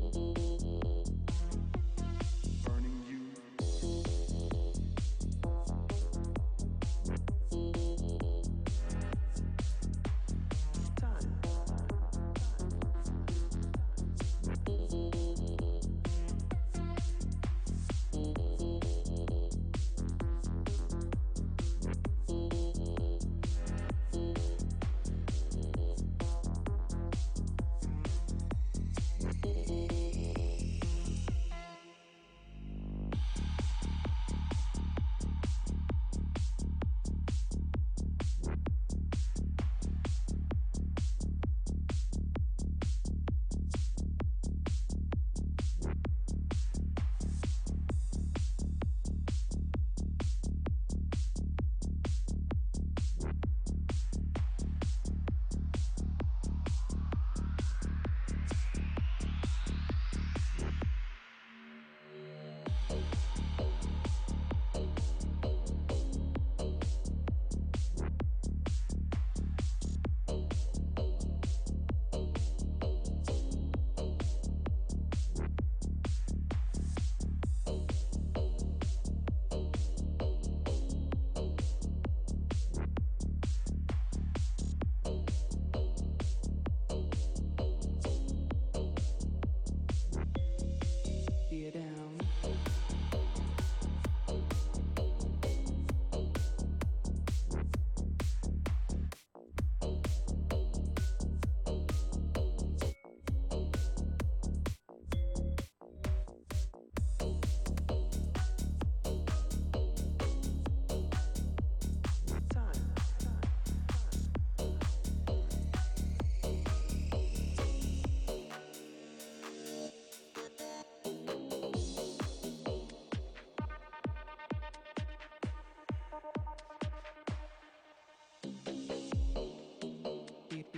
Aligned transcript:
Thank 0.00 0.16
you. 0.16 0.27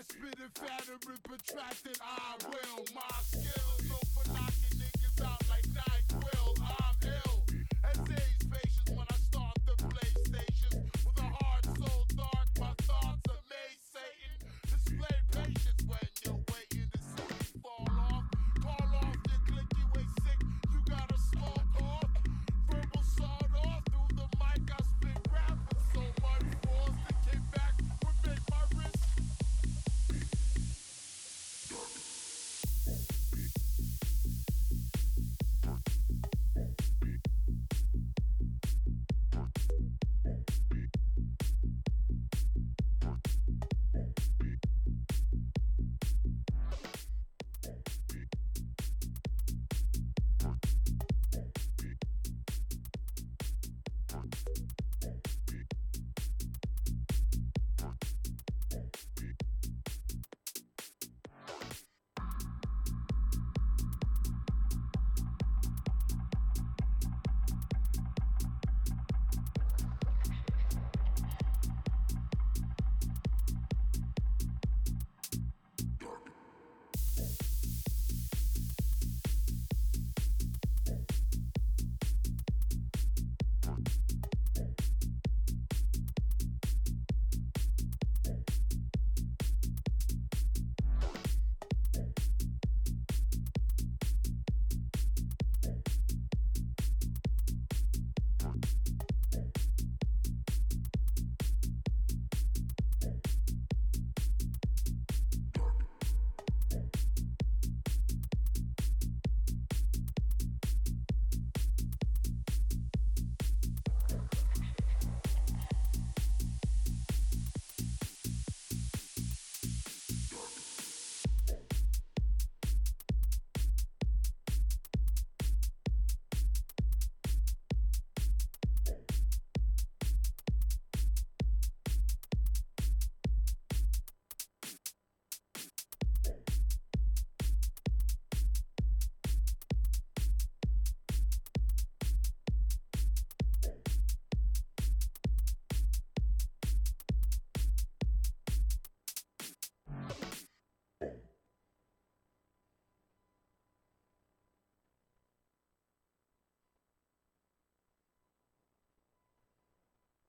spitting 0.00 0.52
fatter 0.54 0.92
and 0.92 1.22
protracted. 1.22 1.98
I 2.00 2.36
will 2.44 2.84
my 2.94 3.02
skill. 3.22 3.61